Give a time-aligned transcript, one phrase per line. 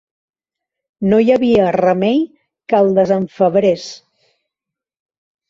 [1.11, 2.23] No hi havia remei
[2.73, 3.85] que el desenfebrés.